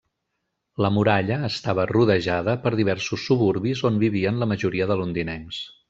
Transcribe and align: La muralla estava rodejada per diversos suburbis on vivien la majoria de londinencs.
La 0.85 0.89
muralla 0.95 1.37
estava 1.49 1.85
rodejada 1.91 2.55
per 2.65 2.71
diversos 2.81 3.27
suburbis 3.29 3.85
on 3.91 4.01
vivien 4.07 4.45
la 4.45 4.49
majoria 4.55 4.93
de 4.95 4.99
londinencs. 5.05 5.63